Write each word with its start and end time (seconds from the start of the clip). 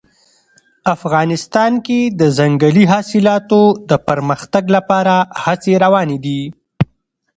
افغانستان 0.95 1.71
کې 1.85 1.99
د 2.19 2.21
ځنګلي 2.37 2.85
حاصلاتو 2.93 3.61
د 3.89 3.91
پرمختګ 4.07 4.63
لپاره 4.75 5.15
هڅې 5.43 5.73
روانې 5.83 6.17
دي. 6.25 6.41